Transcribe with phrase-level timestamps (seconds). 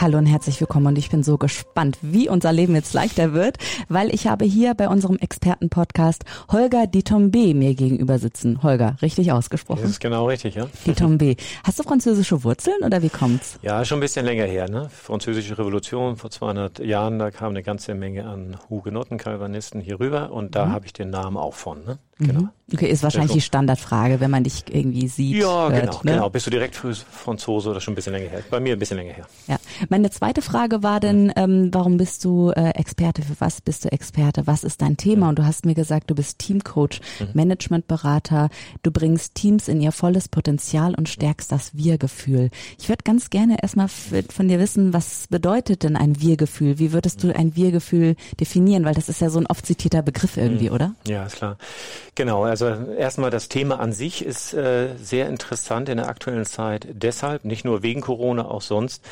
[0.00, 3.58] Hallo und herzlich willkommen und ich bin so gespannt, wie unser Leben jetzt leichter wird,
[3.90, 8.62] weil ich habe hier bei unserem Expertenpodcast Holger Ditombe mir gegenüber sitzen.
[8.62, 9.82] Holger, richtig ausgesprochen?
[9.82, 10.68] Das ist genau richtig, ja.
[10.86, 11.36] Ditombe.
[11.64, 13.58] Hast du französische Wurzeln oder wie kommt's?
[13.60, 14.88] Ja, schon ein bisschen länger her, ne?
[14.88, 20.32] Französische Revolution vor 200 Jahren, da kam eine ganze Menge an Hugenotten, Calvinisten hier rüber
[20.32, 20.72] und da mhm.
[20.72, 21.98] habe ich den Namen auch von, ne?
[22.20, 22.40] Genau.
[22.40, 22.50] Mhm.
[22.72, 25.36] Okay, ist wahrscheinlich die Standardfrage, wenn man dich irgendwie sieht.
[25.36, 26.12] Ja, hört, genau, ne?
[26.12, 26.30] genau.
[26.30, 28.42] Bist du direkt Franzose oder schon ein bisschen länger her?
[28.48, 29.26] Bei mir ein bisschen länger her.
[29.48, 29.58] Ja.
[29.88, 33.22] Meine zweite Frage war denn, ähm, warum bist du äh, Experte?
[33.22, 34.46] Für was bist du Experte?
[34.46, 35.28] Was ist dein Thema?
[35.28, 37.28] Und du hast mir gesagt, du bist Teamcoach, mhm.
[37.34, 38.50] Managementberater.
[38.82, 42.50] Du bringst Teams in ihr volles Potenzial und stärkst das Wir-Gefühl.
[42.78, 46.78] Ich würde ganz gerne erstmal von dir wissen, was bedeutet denn ein Wir-Gefühl?
[46.78, 48.84] Wie würdest du ein Wir-Gefühl definieren?
[48.84, 50.74] Weil das ist ja so ein oft zitierter Begriff irgendwie, mhm.
[50.74, 50.94] oder?
[51.06, 51.56] Ja, ist klar.
[52.14, 56.86] Genau, also erstmal das Thema an sich ist äh, sehr interessant in der aktuellen Zeit.
[56.92, 59.04] Deshalb, nicht nur wegen Corona, auch sonst,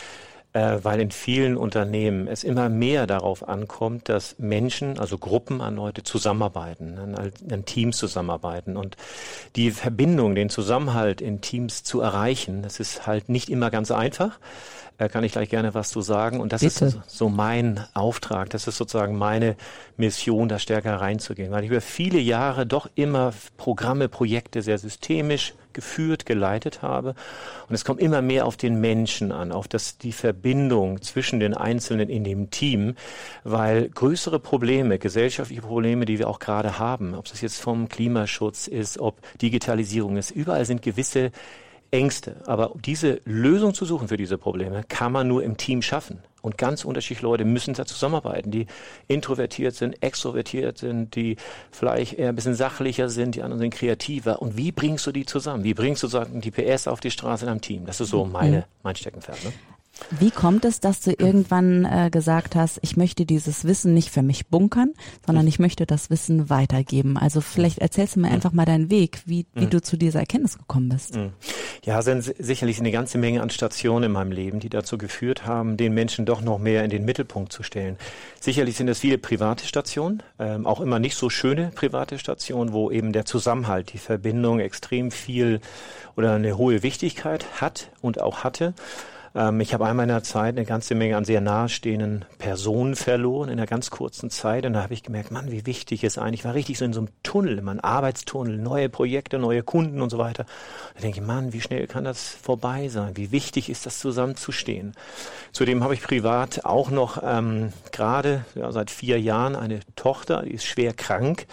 [0.52, 5.76] äh, weil in vielen Unternehmen es immer mehr darauf ankommt, dass Menschen, also Gruppen an
[5.76, 8.96] Leute zusammenarbeiten, an, an Teams zusammenarbeiten und
[9.56, 14.38] die Verbindung, den Zusammenhalt in Teams zu erreichen, das ist halt nicht immer ganz einfach.
[14.98, 16.40] Da kann ich gleich gerne was zu sagen.
[16.40, 16.86] Und das Bitte.
[16.86, 18.50] ist so mein Auftrag.
[18.50, 19.56] Das ist sozusagen meine
[19.96, 21.52] Mission, da stärker reinzugehen.
[21.52, 27.14] Weil ich über viele Jahre doch immer Programme, Projekte sehr systemisch geführt, geleitet habe.
[27.68, 31.54] Und es kommt immer mehr auf den Menschen an, auf das, die Verbindung zwischen den
[31.54, 32.96] Einzelnen in dem Team,
[33.44, 38.66] weil größere Probleme, gesellschaftliche Probleme, die wir auch gerade haben, ob das jetzt vom Klimaschutz
[38.66, 41.30] ist, ob Digitalisierung ist, überall sind gewisse
[41.90, 42.36] Ängste.
[42.46, 46.20] Aber diese Lösung zu suchen für diese Probleme, kann man nur im Team schaffen.
[46.40, 48.66] Und ganz unterschiedliche Leute müssen da zusammenarbeiten, die
[49.08, 51.36] introvertiert sind, extrovertiert sind, die
[51.70, 54.40] vielleicht eher ein bisschen sachlicher sind, die anderen sind kreativer.
[54.40, 55.64] Und wie bringst du die zusammen?
[55.64, 57.86] Wie bringst du sozusagen die PS auf die Straße in einem Team?
[57.86, 59.44] Das ist so meine, mein Steckenpferd.
[59.44, 59.52] Ne?
[60.10, 64.22] Wie kommt es, dass du irgendwann äh, gesagt hast, ich möchte dieses Wissen nicht für
[64.22, 64.94] mich bunkern,
[65.26, 67.16] sondern ich möchte das Wissen weitergeben?
[67.16, 70.56] Also vielleicht erzählst du mir einfach mal deinen Weg, wie, wie du zu dieser Erkenntnis
[70.56, 71.18] gekommen bist.
[71.84, 75.76] Ja, sind sicherlich eine ganze Menge an Stationen in meinem Leben, die dazu geführt haben,
[75.76, 77.96] den Menschen doch noch mehr in den Mittelpunkt zu stellen.
[78.40, 82.90] Sicherlich sind es viele private Stationen, ähm, auch immer nicht so schöne private Stationen, wo
[82.90, 85.60] eben der Zusammenhalt, die Verbindung extrem viel
[86.16, 88.74] oder eine hohe Wichtigkeit hat und auch hatte.
[89.34, 93.48] Ähm, ich habe einmal in der Zeit eine ganze Menge an sehr nahestehenden Personen verloren
[93.48, 94.66] in einer ganz kurzen Zeit.
[94.66, 96.54] Und da habe ich gemerkt, Mann, wie wichtig es eigentlich war.
[96.54, 100.18] Richtig so in so einem Tunnel, in einem Arbeitstunnel, neue Projekte, neue Kunden und so
[100.18, 100.46] weiter.
[100.94, 103.16] Da denke ich, Mann, wie schnell kann das vorbei sein?
[103.16, 104.94] Wie wichtig ist das zusammenzustehen?
[105.52, 110.52] Zudem habe ich privat auch noch ähm, gerade ja, seit vier Jahren eine Tochter, die
[110.52, 111.46] ist schwer krank.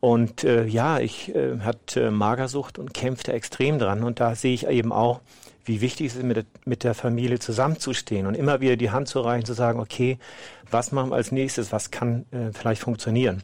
[0.00, 4.02] Und äh, ja, ich äh, hat äh, Magersucht und kämpfte extrem dran.
[4.02, 5.20] Und da sehe ich eben auch,
[5.64, 9.08] wie wichtig es ist, mit der, mit der Familie zusammenzustehen und immer wieder die Hand
[9.08, 10.18] zu reichen, zu sagen, okay,
[10.70, 13.42] was machen wir als nächstes, was kann äh, vielleicht funktionieren.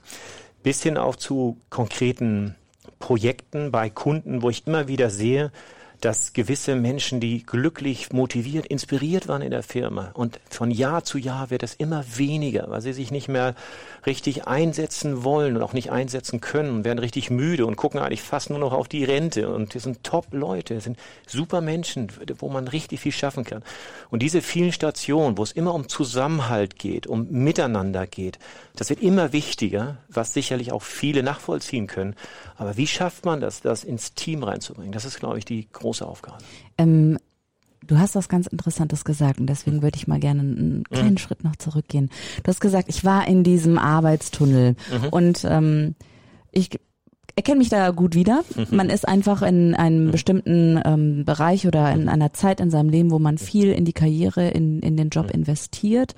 [0.63, 2.57] Bis hin auch zu konkreten
[2.99, 5.53] Projekten bei Kunden, wo ich immer wieder sehe,
[6.01, 11.19] dass gewisse Menschen, die glücklich, motiviert, inspiriert waren in der Firma und von Jahr zu
[11.19, 13.55] Jahr wird es immer weniger, weil sie sich nicht mehr
[14.07, 18.51] richtig einsetzen wollen und auch nicht einsetzen können werden richtig müde und gucken eigentlich fast
[18.51, 22.69] nur noch auf die Rente und das sind Top-Leute, das sind super Menschen, wo man
[22.69, 23.63] richtig viel schaffen kann.
[24.11, 28.39] Und diese vielen Stationen, wo es immer um Zusammenhalt geht, um Miteinander geht,
[28.77, 32.15] das wird immer wichtiger, was sicherlich auch viele nachvollziehen können.
[32.57, 34.93] Aber wie schafft man das, das ins Team reinzubringen?
[34.93, 36.39] Das ist, glaube ich, die große Aufgabe.
[36.77, 37.19] Ähm,
[37.87, 41.19] du hast was ganz Interessantes gesagt und deswegen würde ich mal gerne einen kleinen mhm.
[41.19, 42.11] Schritt noch zurückgehen.
[42.43, 45.09] Du hast gesagt, ich war in diesem Arbeitstunnel mhm.
[45.11, 45.95] und ähm,
[46.53, 46.71] ich
[47.35, 48.45] erkenne mich da gut wieder.
[48.57, 48.77] Mhm.
[48.77, 50.11] Man ist einfach in einem mhm.
[50.11, 53.93] bestimmten ähm, Bereich oder in einer Zeit in seinem Leben, wo man viel in die
[53.93, 55.41] Karriere, in, in den Job mhm.
[55.41, 56.15] investiert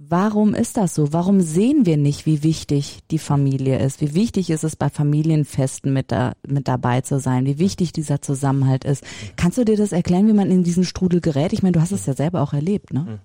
[0.00, 1.12] Warum ist das so?
[1.12, 4.00] Warum sehen wir nicht, wie wichtig die Familie ist?
[4.00, 7.46] Wie wichtig ist es, bei Familienfesten mit, da, mit dabei zu sein?
[7.46, 9.02] Wie wichtig dieser Zusammenhalt ist?
[9.34, 11.52] Kannst du dir das erklären, wie man in diesen Strudel gerät?
[11.52, 13.06] Ich meine, du hast es ja selber auch erlebt, ne?
[13.06, 13.18] Hm.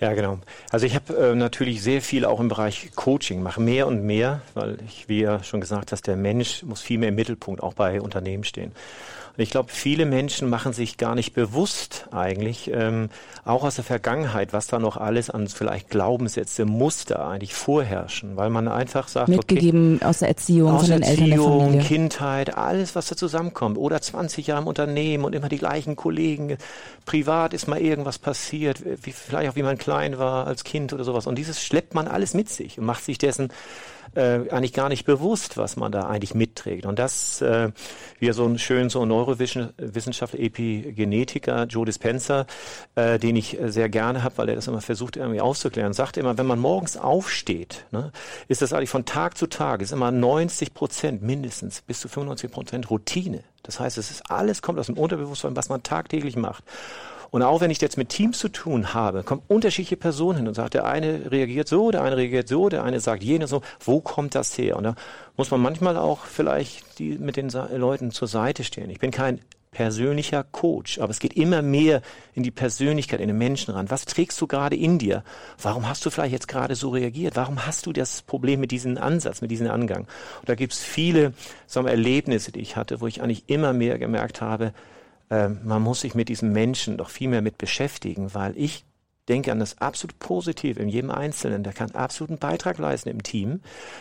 [0.00, 0.38] Ja, genau.
[0.70, 4.40] Also ich habe äh, natürlich sehr viel auch im Bereich Coaching, mache mehr und mehr,
[4.54, 7.74] weil ich, wie ja schon gesagt hast, der Mensch muss viel mehr im Mittelpunkt auch
[7.74, 8.72] bei Unternehmen stehen.
[9.36, 13.08] Und ich glaube, viele Menschen machen sich gar nicht bewusst eigentlich, ähm,
[13.44, 18.36] auch aus der Vergangenheit, was da noch alles an vielleicht Glauben Glaubenssätze, Muster eigentlich vorherrschen,
[18.36, 21.60] weil man einfach sagt, mitgegeben okay, aus der Erziehung, aus von den Erziehung, Eltern der
[21.60, 21.88] Familie.
[21.88, 23.76] Kindheit, alles, was da zusammenkommt.
[23.76, 26.56] Oder 20 Jahre im Unternehmen und immer die gleichen Kollegen.
[27.04, 31.04] Privat ist mal irgendwas passiert, wie, vielleicht auch wie man klein war als Kind oder
[31.04, 31.26] sowas.
[31.26, 33.48] Und dieses schleppt man alles mit sich und macht sich dessen
[34.14, 36.86] äh, eigentlich gar nicht bewusst, was man da eigentlich mitträgt.
[36.86, 37.70] Und das, äh,
[38.18, 42.46] wie so ein schön so ein Neurowissenschaftler, Epigenetiker, Joe Dispenza,
[42.94, 46.38] äh, den ich sehr gerne habe, weil er das immer versucht irgendwie aufzuklären, sagt immer,
[46.38, 48.12] wenn man morgens aufsteht, ne,
[48.48, 52.50] ist das eigentlich von Tag zu Tag, ist immer 90 Prozent mindestens bis zu 95
[52.50, 53.44] Prozent Routine.
[53.64, 56.64] Das heißt, es ist alles kommt aus dem Unterbewusstsein, was man tagtäglich macht.
[57.34, 60.54] Und auch wenn ich jetzt mit Teams zu tun habe, kommen unterschiedliche Personen hin und
[60.54, 63.60] sagt, der eine reagiert so, der eine reagiert so, der eine sagt jenes so.
[63.80, 64.76] Wo kommt das her?
[64.76, 64.94] Und da
[65.36, 68.88] muss man manchmal auch vielleicht die mit den Leuten zur Seite stehen.
[68.88, 69.40] Ich bin kein
[69.74, 72.00] persönlicher Coach, aber es geht immer mehr
[72.32, 73.90] in die Persönlichkeit, in den Menschen ran.
[73.90, 75.22] Was trägst du gerade in dir?
[75.60, 77.36] Warum hast du vielleicht jetzt gerade so reagiert?
[77.36, 80.06] Warum hast du das Problem mit diesem Ansatz, mit diesem Angang?
[80.40, 81.34] Und da gibt es viele
[81.66, 84.72] wir, Erlebnisse, die ich hatte, wo ich eigentlich immer mehr gemerkt habe,
[85.28, 88.84] ähm, man muss sich mit diesem Menschen doch viel mehr mit beschäftigen, weil ich
[89.28, 91.62] denke an das absolut Positive in jedem Einzelnen.
[91.62, 93.60] Der kann absoluten Beitrag leisten im Team.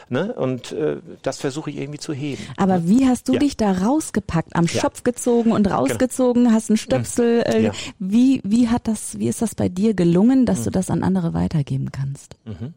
[0.09, 0.33] Ne?
[0.33, 2.43] Und äh, das versuche ich irgendwie zu heben.
[2.57, 2.89] Aber ne?
[2.89, 3.39] wie hast du ja.
[3.39, 4.55] dich da rausgepackt?
[4.55, 4.81] Am ja.
[4.81, 5.77] Schopf gezogen und genau.
[5.77, 6.55] rausgezogen, genau.
[6.55, 7.37] hast einen Stöpsel.
[7.39, 7.53] Mhm.
[7.53, 7.71] Äh, ja.
[7.99, 10.63] wie, wie hat das, wie ist das bei dir gelungen, dass mhm.
[10.65, 12.35] du das an andere weitergeben kannst?
[12.45, 12.73] Mhm.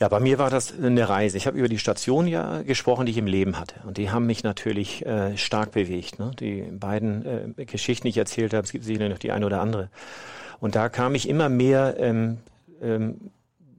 [0.00, 1.36] Ja, bei mir war das eine Reise.
[1.36, 3.74] Ich habe über die Station ja gesprochen, die ich im Leben hatte.
[3.86, 6.18] Und die haben mich natürlich äh, stark bewegt.
[6.18, 6.30] Ne?
[6.40, 9.60] Die beiden äh, Geschichten, die ich erzählt habe, es gibt sicherlich noch die eine oder
[9.60, 9.90] andere.
[10.60, 12.38] Und da kam ich immer mehr ähm,
[12.82, 13.30] ähm,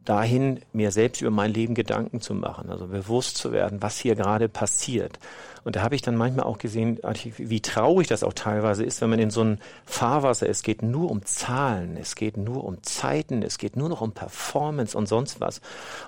[0.06, 4.16] dahin, mir selbst über mein Leben Gedanken zu machen, also bewusst zu werden, was hier
[4.16, 5.20] gerade passiert.
[5.64, 7.00] Und da habe ich dann manchmal auch gesehen,
[7.38, 11.12] wie traurig das auch teilweise ist, wenn man in so ein Fahrwasser, es geht nur
[11.12, 15.40] um Zahlen, es geht nur um Zeiten, es geht nur noch um Performance und sonst
[15.40, 15.60] was.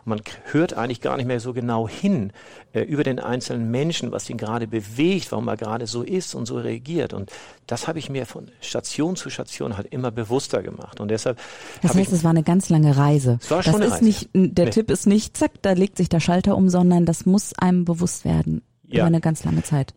[0.06, 2.32] Und man hört eigentlich gar nicht mehr so genau hin
[2.74, 6.48] äh, über den einzelnen Menschen, was ihn gerade bewegt, warum er gerade so ist und
[6.48, 7.14] so reagiert.
[7.14, 7.32] Und
[7.68, 11.00] das habe ich mir von Station zu Station halt immer bewusster gemacht.
[11.00, 11.38] Und deshalb.
[11.84, 13.38] Das heißt, es war eine ganz lange Reise.
[13.40, 14.04] Es war schon ist Reise.
[14.04, 14.72] nicht, der nee.
[14.72, 18.26] Tipp ist nicht, zack, da legt sich der Schalter um, sondern das muss einem bewusst
[18.26, 19.00] werden ja.
[19.00, 19.94] über eine ganz lange Zeit.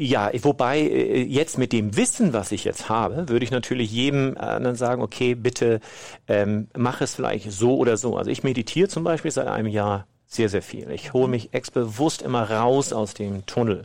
[0.00, 4.36] Ja, wobei äh, jetzt mit dem Wissen, was ich jetzt habe, würde ich natürlich jedem
[4.38, 5.80] anderen sagen, okay, bitte
[6.28, 8.16] ähm, mach es vielleicht so oder so.
[8.16, 10.90] Also ich meditiere zum Beispiel seit einem Jahr sehr, sehr viel.
[10.90, 13.84] Ich hole mich ex-bewusst immer raus aus dem Tunnel.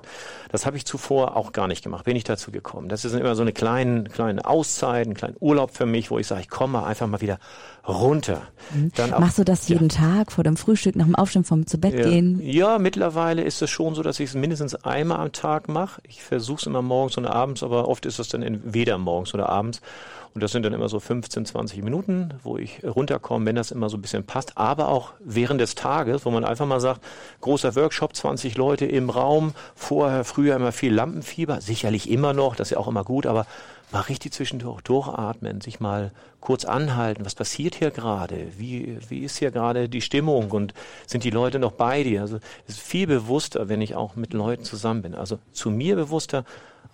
[0.51, 2.89] Das habe ich zuvor auch gar nicht gemacht, bin ich dazu gekommen.
[2.89, 6.27] Das ist immer so eine kleine, kleine Auszeit, ein kleiner Urlaub für mich, wo ich
[6.27, 7.39] sage, ich komme einfach mal wieder
[7.87, 8.41] runter.
[8.73, 8.91] Mhm.
[8.95, 9.95] Dann auch, Machst du das jeden ja.
[9.95, 12.09] Tag vor dem Frühstück, nach dem Aufstehen vom zu Bett ja.
[12.09, 12.39] gehen?
[12.41, 16.01] Ja, mittlerweile ist es schon so, dass ich es mindestens einmal am Tag mache.
[16.07, 19.49] Ich versuche es immer morgens und abends, aber oft ist es dann entweder morgens oder
[19.49, 19.81] abends.
[20.33, 23.89] Und das sind dann immer so 15, 20 Minuten, wo ich runterkomme, wenn das immer
[23.89, 24.57] so ein bisschen passt.
[24.57, 27.01] Aber auch während des Tages, wo man einfach mal sagt,
[27.41, 32.69] großer Workshop, 20 Leute im Raum, vorher, früher immer viel Lampenfieber, sicherlich immer noch, das
[32.69, 33.45] ist ja auch immer gut, aber
[33.93, 36.11] mal richtig zwischendurch durchatmen, sich mal
[36.41, 40.73] kurz anhalten, was passiert hier gerade, wie, wie ist hier gerade die Stimmung und
[41.07, 42.21] sind die Leute noch bei dir?
[42.21, 42.37] Also
[42.67, 45.15] es ist viel bewusster, wenn ich auch mit Leuten zusammen bin.
[45.15, 46.43] Also zu mir bewusster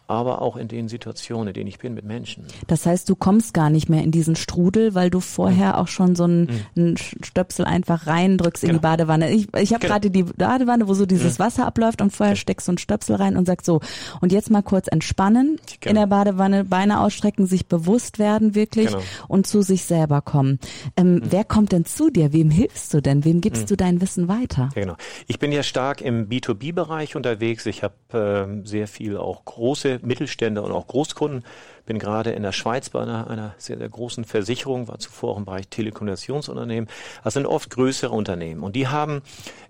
[0.09, 2.45] aber auch in den Situationen, in denen ich bin mit Menschen.
[2.67, 6.15] Das heißt, du kommst gar nicht mehr in diesen Strudel, weil du vorher auch schon
[6.15, 6.59] so einen, mhm.
[6.75, 8.71] einen Stöpsel einfach reindrückst genau.
[8.71, 8.91] in die genau.
[8.91, 9.31] Badewanne.
[9.31, 9.93] Ich, ich habe genau.
[9.93, 11.43] gerade die Badewanne, wo so dieses mhm.
[11.43, 13.81] Wasser abläuft und vorher steckst du einen Stöpsel rein und sagst so,
[14.19, 15.91] und jetzt mal kurz entspannen genau.
[15.91, 19.01] in der Badewanne, Beine ausstrecken, sich bewusst werden wirklich genau.
[19.27, 20.59] und zu sich selber kommen.
[20.97, 21.21] Ähm, mhm.
[21.29, 22.33] Wer kommt denn zu dir?
[22.33, 23.25] Wem hilfst du denn?
[23.25, 23.67] Wem gibst mhm.
[23.67, 24.69] du dein Wissen weiter?
[24.75, 24.95] Ja, genau.
[25.27, 27.67] Ich bin ja stark im B2B-Bereich unterwegs.
[27.67, 31.43] Ich habe äh, sehr viel auch große Mittelständler und auch Großkunden.
[31.85, 35.37] Bin gerade in der Schweiz bei einer, einer sehr, sehr großen Versicherung, war zuvor auch
[35.37, 36.89] im Bereich Telekommunikationsunternehmen.
[37.23, 39.21] Das sind oft größere Unternehmen und die haben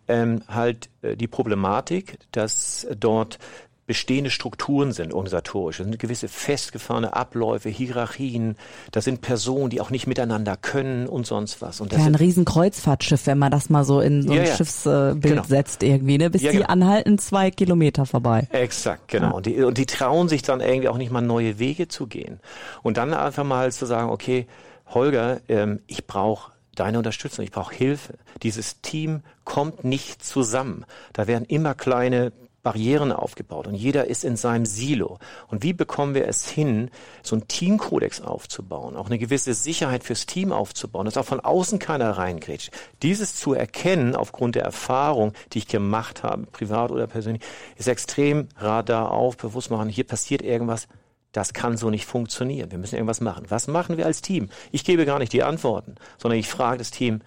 [0.07, 3.39] ähm, halt äh, die Problematik, dass dort
[3.89, 5.77] bestehende Strukturen sind, organisatorisch.
[5.77, 8.55] Das sind gewisse festgefahrene Abläufe, Hierarchien.
[8.91, 11.81] Das sind Personen, die auch nicht miteinander können und sonst was.
[11.81, 14.55] Und das ja, ein Riesenkreuzfahrtschiff, wenn man das mal so in so ein ja, ja.
[14.55, 15.43] Schiffsbild genau.
[15.43, 16.29] setzt irgendwie, ne?
[16.29, 16.69] bis ja, die genau.
[16.69, 18.48] anhalten zwei Kilometer vorbei.
[18.51, 19.38] Exakt, genau.
[19.38, 22.41] Und, die, und die trauen sich dann irgendwie auch nicht mal neue Wege zu gehen.
[22.84, 24.46] Und dann einfach mal zu sagen, okay,
[24.86, 28.19] Holger, ähm, ich brauche deine Unterstützung, ich brauche Hilfe.
[28.43, 30.86] Dieses Team kommt nicht zusammen.
[31.12, 32.31] Da werden immer kleine
[32.62, 35.20] Barrieren aufgebaut und jeder ist in seinem Silo.
[35.48, 36.89] Und wie bekommen wir es hin,
[37.24, 41.80] so einen Teamkodex aufzubauen, auch eine gewisse Sicherheit fürs Team aufzubauen, dass auch von außen
[41.80, 42.72] keiner reingrätscht.
[43.01, 47.44] Dieses zu erkennen aufgrund der Erfahrung, die ich gemacht habe, privat oder persönlich,
[47.78, 50.88] ist extrem Radar auf, bewusst machen, hier passiert irgendwas,
[51.32, 52.72] das kann so nicht funktionieren.
[52.72, 53.46] Wir müssen irgendwas machen.
[53.50, 54.50] Was machen wir als Team?
[54.72, 57.22] Ich gebe gar nicht die Antworten, sondern ich frage das Team,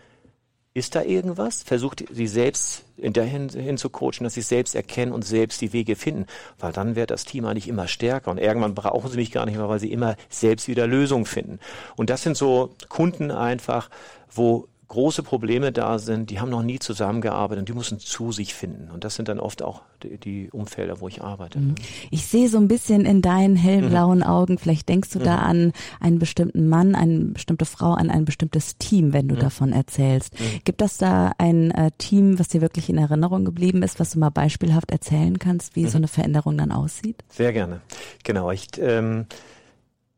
[0.74, 1.62] Ist da irgendwas?
[1.62, 5.96] Versucht sie selbst dahin hin zu coachen, dass sie selbst erkennen und selbst die Wege
[5.96, 6.26] finden.
[6.58, 9.56] Weil dann wird das Team eigentlich immer stärker und irgendwann brauchen sie mich gar nicht
[9.56, 11.58] mehr, weil sie immer selbst wieder Lösungen finden.
[11.96, 13.90] Und das sind so Kunden einfach,
[14.30, 18.54] wo große Probleme da sind, die haben noch nie zusammengearbeitet und die müssen zu sich
[18.54, 18.90] finden.
[18.90, 21.58] Und das sind dann oft auch die, die Umfelder, wo ich arbeite.
[21.58, 21.76] Mhm.
[22.10, 24.24] Ich sehe so ein bisschen in deinen hellblauen mhm.
[24.24, 25.24] Augen, vielleicht denkst du mhm.
[25.24, 29.40] da an einen bestimmten Mann, eine bestimmte Frau, an ein bestimmtes Team, wenn du mhm.
[29.40, 30.38] davon erzählst.
[30.38, 30.60] Mhm.
[30.64, 34.18] Gibt es da ein äh, Team, was dir wirklich in Erinnerung geblieben ist, was du
[34.18, 37.24] mal beispielhaft erzählen kannst, wie so eine Veränderung dann aussieht?
[37.30, 37.80] Sehr gerne.
[38.24, 38.50] Genau.
[38.50, 39.24] Ich, ähm,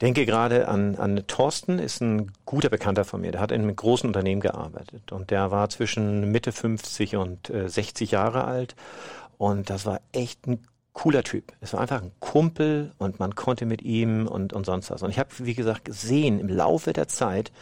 [0.00, 3.32] denke gerade an, an Thorsten, ist ein guter Bekannter von mir.
[3.32, 7.68] Der hat in einem großen Unternehmen gearbeitet und der war zwischen Mitte 50 und äh,
[7.68, 8.74] 60 Jahre alt
[9.38, 10.60] und das war echt ein
[10.92, 11.52] cooler Typ.
[11.60, 15.02] Es war einfach ein Kumpel und man konnte mit ihm und, und sonst was.
[15.02, 17.52] Und ich habe, wie gesagt, gesehen im Laufe der Zeit,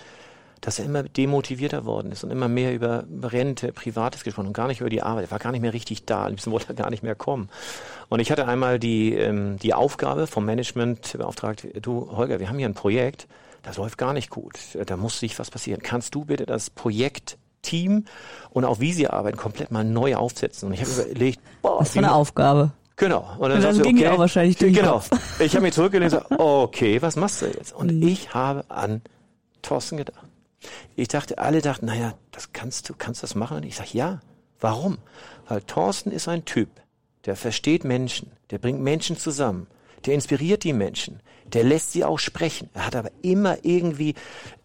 [0.62, 4.68] dass er immer demotivierter worden ist und immer mehr über Rente, Privates gesprochen und gar
[4.68, 5.26] nicht über die Arbeit.
[5.26, 6.24] Er war gar nicht mehr richtig da.
[6.24, 7.50] Am liebsten wollte er gar nicht mehr kommen.
[8.08, 12.58] Und ich hatte einmal die, ähm, die Aufgabe vom Management beauftragt, du Holger, wir haben
[12.58, 13.26] hier ein Projekt,
[13.62, 14.54] das läuft gar nicht gut.
[14.86, 15.82] Da muss sich was passieren.
[15.82, 18.04] Kannst du bitte das Projekt Team
[18.50, 20.68] und auch wie sie arbeiten komplett mal neu aufsetzen.
[20.68, 22.72] Und ich habe überlegt, boah, was für eine Aufgabe.
[22.96, 23.36] Genau.
[23.38, 25.02] Und dann, und dann ging okay, auch wahrscheinlich durch Genau.
[25.38, 27.72] Ich habe mich zurückgelehnt und gesagt, okay, was machst du jetzt?
[27.72, 28.06] Und mhm.
[28.06, 29.00] ich habe an
[29.62, 30.31] Thorsten gedacht.
[30.96, 33.58] Ich dachte, alle dachten, naja, das kannst du, kannst du das machen?
[33.58, 34.20] Und ich sage, ja.
[34.60, 34.98] Warum?
[35.48, 36.68] Weil Thorsten ist ein Typ,
[37.24, 39.66] der versteht Menschen, der bringt Menschen zusammen,
[40.06, 41.20] der inspiriert die Menschen,
[41.52, 42.70] der lässt sie auch sprechen.
[42.74, 44.14] Er hat aber immer irgendwie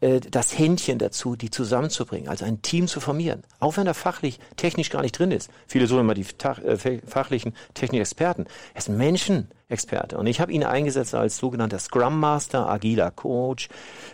[0.02, 3.44] äh, das Händchen dazu, die zusammenzubringen, also ein Team zu formieren.
[3.60, 5.50] Auch wenn er fachlich, technisch gar nicht drin ist.
[5.68, 8.46] Viele suchen immer die äh, fachlichen Technikexperten.
[8.74, 10.18] Er ist ein Menschenexperte.
[10.18, 13.70] Und ich habe ihn eingesetzt als sogenannter Scrum Master, agiler Coach,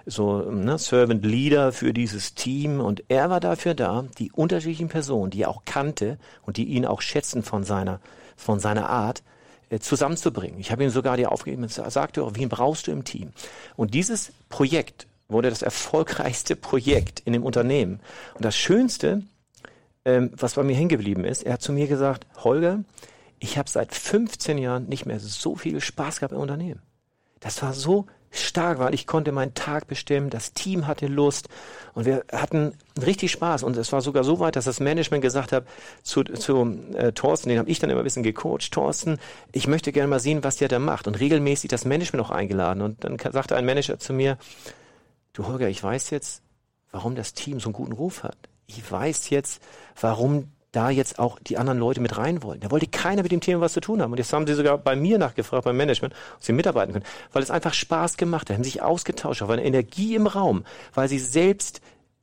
[0.05, 2.79] so ne, Servant Leader für dieses Team.
[2.79, 6.85] Und er war dafür da, die unterschiedlichen Personen, die er auch kannte und die ihn
[6.85, 7.99] auch schätzen von seiner,
[8.35, 9.23] von seiner Art,
[9.79, 10.59] zusammenzubringen.
[10.59, 13.31] Ich habe ihm sogar die Aufgabe gegeben, sagte auch, wen brauchst du im Team?
[13.75, 17.99] Und dieses Projekt wurde das erfolgreichste Projekt in dem Unternehmen.
[18.35, 19.23] Und das Schönste,
[20.05, 22.83] ähm, was bei mir hängen geblieben ist, er hat zu mir gesagt, Holger,
[23.39, 26.81] ich habe seit 15 Jahren nicht mehr so viel Spaß gehabt im Unternehmen.
[27.39, 31.49] Das war so stark, weil ich konnte meinen Tag bestimmen, das Team hatte Lust.
[31.93, 33.63] Und wir hatten richtig Spaß.
[33.63, 35.65] Und es war sogar so weit, dass das Management gesagt hat
[36.01, 39.19] zu, zu äh, Thorsten, den habe ich dann immer ein bisschen gecoacht, Thorsten,
[39.51, 41.07] ich möchte gerne mal sehen, was der da macht.
[41.07, 42.81] Und regelmäßig das Management auch eingeladen.
[42.81, 44.37] Und dann sagte ein Manager zu mir,
[45.33, 46.41] du Holger, ich weiß jetzt,
[46.91, 48.37] warum das Team so einen guten Ruf hat.
[48.65, 49.61] Ich weiß jetzt,
[49.99, 52.59] warum da jetzt auch die anderen Leute mit rein wollen.
[52.59, 54.11] Da wollte keiner mit dem Thema was zu tun haben.
[54.11, 57.43] Und jetzt haben sie sogar bei mir nachgefragt, beim Management, ob sie mitarbeiten können, weil
[57.43, 61.19] es einfach Spaß gemacht hat, haben sich ausgetauscht, war eine Energie im Raum, weil sie
[61.19, 61.79] selbst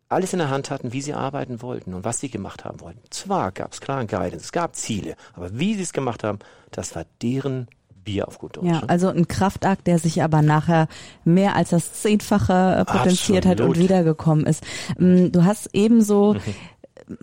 [0.09, 3.00] alles in der Hand hatten, wie sie arbeiten wollten und was sie gemacht haben wollten.
[3.11, 6.40] Zwar gab es klaren Guidance, es gab Ziele, aber wie sie es gemacht haben,
[6.73, 7.69] das war deren
[8.02, 8.66] Bier auf gut Deutsch.
[8.66, 8.88] Ja, ne?
[8.88, 10.88] also ein Kraftakt, der sich aber nachher
[11.25, 13.61] mehr als das Zehnfache äh, potenziert Absolut.
[13.61, 14.64] hat und wiedergekommen ist.
[14.99, 16.54] Mm, du hast ebenso mhm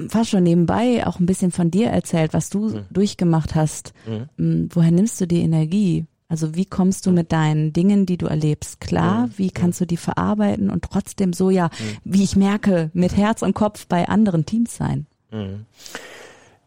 [0.09, 2.85] fast schon nebenbei auch ein bisschen von dir erzählt, was du mhm.
[2.91, 3.93] durchgemacht hast.
[4.05, 4.45] Mhm.
[4.45, 6.05] Mm, woher nimmst du die Energie?
[6.29, 7.15] Also wie kommst du mhm.
[7.15, 9.27] mit deinen Dingen, die du erlebst, klar?
[9.27, 9.31] Mhm.
[9.37, 11.97] Wie kannst du die verarbeiten und trotzdem so ja, mhm.
[12.03, 15.05] wie ich merke, mit Herz und Kopf bei anderen Teams sein?
[15.31, 15.65] Mhm.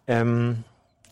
[0.07, 0.57] Ähm,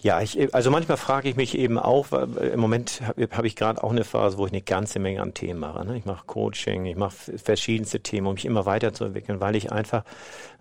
[0.00, 3.56] ja, ich, also manchmal frage ich mich eben auch, weil im Moment habe hab ich
[3.56, 5.84] gerade auch eine Phase, wo ich eine ganze Menge an Themen mache.
[5.84, 5.96] Ne?
[5.96, 10.04] Ich mache Coaching, ich mache verschiedenste Themen, um mich immer weiterzuentwickeln, weil ich einfach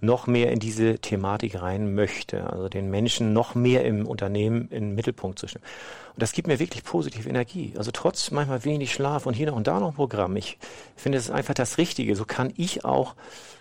[0.02, 2.52] noch mehr in diese Thematik rein möchte.
[2.52, 5.66] Also den Menschen noch mehr im Unternehmen in den Mittelpunkt zu stellen.
[6.16, 7.74] Und das gibt mir wirklich positive Energie.
[7.78, 10.36] Also trotz manchmal wenig Schlaf und hier noch und da noch ein Programm.
[10.36, 10.58] Ich
[10.96, 12.16] finde, es ist einfach das Richtige.
[12.16, 13.14] So kann ich auch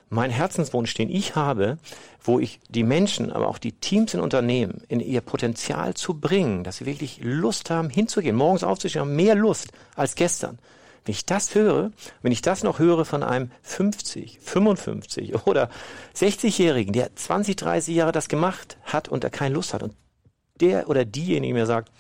[0.09, 1.79] mein Herzenswunsch, den ich habe,
[2.23, 6.65] wo ich die Menschen, aber auch die Teams in Unternehmen in ihr Potenzial zu bringen,
[6.65, 10.59] dass sie wirklich Lust haben, hinzugehen, morgens aufzustehen, haben mehr Lust als gestern.
[11.05, 15.71] Wenn ich das höre, wenn ich das noch höre von einem 50, 55 oder
[16.17, 19.95] 60-Jährigen, der 20, 30 Jahre das gemacht hat und der keine Lust hat und
[20.61, 21.93] der oder diejenige mir sagt,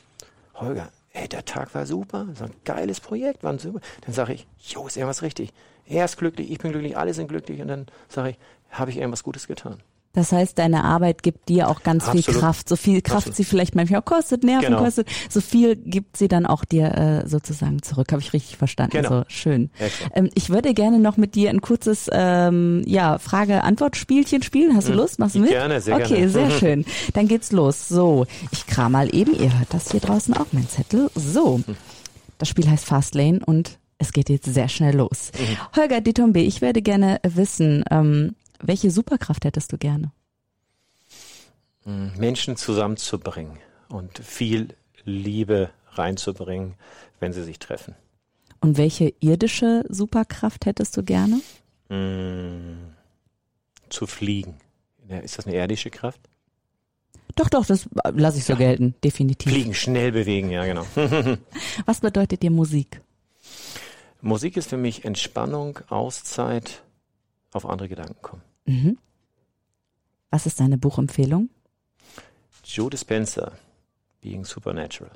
[0.54, 4.46] Holger, ey, der Tag war super, so ein geiles Projekt, war super, dann sage ich,
[4.60, 5.52] jo, ist irgendwas richtig.
[5.86, 8.38] Er ist glücklich, ich bin glücklich, alle sind glücklich und dann sage ich,
[8.70, 9.82] habe ich irgendwas Gutes getan.
[10.16, 12.24] Das heißt, deine Arbeit gibt dir auch ganz Absolut.
[12.24, 12.68] viel Kraft.
[12.70, 13.36] So viel Kraft Absolut.
[13.36, 14.82] sie vielleicht manchmal auch kostet, Nerven genau.
[14.82, 18.12] kostet, so viel gibt sie dann auch dir äh, sozusagen zurück.
[18.12, 18.96] Habe ich richtig verstanden.
[18.96, 19.08] Genau.
[19.10, 19.70] So schön.
[20.14, 24.74] Ähm, ich würde gerne noch mit dir ein kurzes ähm, ja, Frage-Antwort-Spielchen spielen.
[24.74, 24.98] Hast du mhm.
[24.98, 25.18] Lust?
[25.18, 25.50] Machst du mit?
[25.50, 26.24] Gerne, sehr okay, gerne.
[26.24, 26.86] Okay, sehr schön.
[27.12, 27.86] Dann geht's los.
[27.86, 29.34] So, ich kram mal eben.
[29.34, 31.10] Ihr hört das hier draußen auch, mein Zettel.
[31.14, 31.60] So,
[32.38, 35.30] das Spiel heißt Fastlane und es geht jetzt sehr schnell los.
[35.38, 35.76] Mhm.
[35.76, 40.12] Holger Ditombe, ich werde gerne wissen, ähm, welche Superkraft hättest du gerne?
[41.84, 43.58] Hm, Menschen zusammenzubringen
[43.88, 46.74] und viel Liebe reinzubringen,
[47.20, 47.94] wenn sie sich treffen.
[48.60, 51.40] Und welche irdische Superkraft hättest du gerne?
[51.88, 52.92] Mm,
[53.88, 54.58] zu fliegen.
[55.22, 56.20] Ist das eine irdische Kraft?
[57.36, 58.58] Doch, doch, das lasse ich so ja.
[58.58, 59.52] gelten, definitiv.
[59.52, 60.86] Fliegen, schnell bewegen, ja, genau.
[61.84, 63.02] Was bedeutet dir Musik?
[64.22, 66.82] Musik ist für mich Entspannung, Auszeit,
[67.56, 68.42] auf andere Gedanken kommen.
[68.66, 68.98] Mhm.
[70.30, 71.50] Was ist deine Buchempfehlung?
[72.64, 73.52] Joe Dispenza,
[74.20, 75.12] Being Supernatural.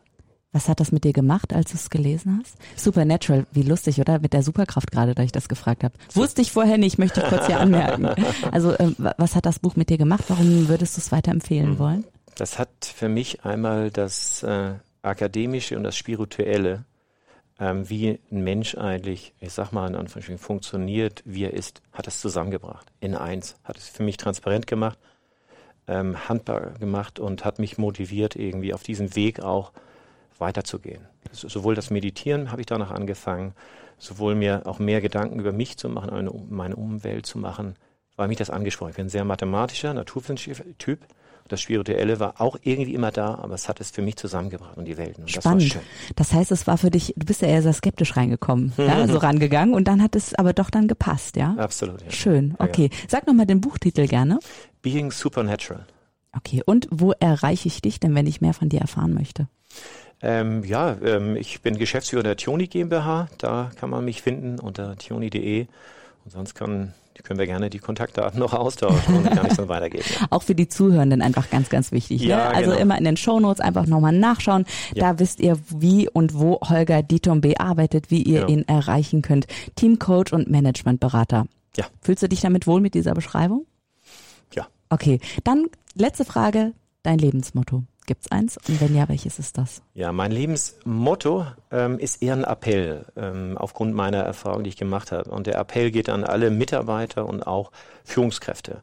[0.53, 2.57] Was hat das mit dir gemacht, als du es gelesen hast?
[2.77, 4.19] Supernatural, wie lustig, oder?
[4.19, 5.95] Mit der Superkraft gerade, da ich das gefragt habe.
[6.15, 8.09] Wusste ich vorher nicht, möchte ich kurz hier anmerken.
[8.51, 10.25] Also, äh, was hat das Buch mit dir gemacht?
[10.27, 11.79] Warum würdest du es weiterempfehlen hm.
[11.79, 12.05] wollen?
[12.35, 16.85] Das hat für mich einmal das äh, Akademische und das Spirituelle,
[17.61, 22.07] ähm, wie ein Mensch eigentlich, ich sag mal in Anführungsstrichen, funktioniert, wie er ist, hat
[22.07, 22.91] es zusammengebracht.
[23.01, 23.57] In eins.
[23.63, 24.99] Hat es für mich transparent gemacht,
[25.87, 29.73] ähm, handbar gemacht und hat mich motiviert, irgendwie auf diesem Weg auch
[30.39, 31.07] weiterzugehen.
[31.33, 33.53] sowohl das Meditieren habe ich danach angefangen,
[33.99, 37.77] sowohl mir auch mehr Gedanken über mich zu machen, eine, meine Umwelt zu machen,
[38.17, 38.91] weil mich das angesprochen.
[38.91, 41.01] Ich bin ein sehr mathematischer, naturwissenschaftlicher Typ.
[41.51, 44.85] Das Spirituelle war auch irgendwie immer da, aber es hat es für mich zusammengebracht und
[44.85, 45.25] die Welten.
[45.25, 45.75] Und Spannend.
[45.75, 45.83] Das,
[46.15, 49.19] das, heißt, es war für dich, du bist ja eher sehr skeptisch reingekommen, ja, so
[49.19, 51.57] rangegangen und dann hat es aber doch dann gepasst, ja?
[51.59, 52.03] Absolut.
[52.03, 52.11] Ja.
[52.13, 52.89] Schön, okay.
[52.93, 54.39] Ja, Sag nochmal den Buchtitel gerne.
[54.81, 55.85] Being Supernatural.
[56.37, 59.49] Okay, und wo erreiche ich dich denn, wenn ich mehr von dir erfahren möchte?
[60.23, 63.29] Ähm, ja, ähm, ich bin Geschäftsführer der Tioni GmbH.
[63.39, 65.67] Da kann man mich finden unter tioni.de.
[66.25, 66.93] Und sonst kann,
[67.23, 70.05] können wir gerne die Kontaktdaten noch austauschen und kann ich dann weitergeben.
[70.19, 70.27] Ja.
[70.31, 72.23] Auch für die Zuhörenden einfach ganz, ganz wichtig.
[72.23, 72.55] Ja, ne?
[72.55, 72.83] Also genau.
[72.83, 74.65] immer in den Shownotes einfach nochmal nachschauen.
[74.95, 75.13] Ja.
[75.13, 78.53] Da wisst ihr, wie und wo Holger Dietombe arbeitet, wie ihr genau.
[78.53, 79.47] ihn erreichen könnt.
[79.77, 81.47] Teamcoach und Managementberater.
[81.77, 81.87] Ja.
[82.01, 83.67] Fühlst du dich damit wohl mit dieser Beschreibung?
[84.55, 84.67] Ja.
[84.89, 87.85] Okay, dann letzte Frage, dein Lebensmotto.
[88.07, 88.57] Gibt es eins?
[88.69, 89.83] Und wenn ja, welches ist das?
[89.95, 95.13] Ja, mein Lebensmotto ähm, ist eher ein Appell ähm, aufgrund meiner Erfahrung, die ich gemacht
[95.13, 95.31] habe.
[95.31, 97.71] Und der Appell geht an alle Mitarbeiter und auch
[98.05, 98.81] Führungskräfte.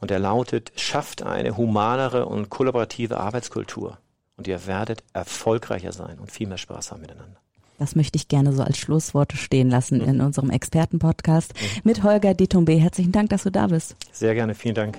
[0.00, 3.98] Und er lautet, schafft eine humanere und kollaborative Arbeitskultur.
[4.36, 7.40] Und ihr werdet erfolgreicher sein und viel mehr Spaß haben miteinander.
[7.78, 11.52] Das möchte ich gerne so als Schlussworte stehen lassen in unserem Expertenpodcast
[11.84, 12.72] mit Holger Ditombe.
[12.72, 13.96] Herzlichen Dank, dass du da bist.
[14.12, 14.98] Sehr gerne, vielen Dank.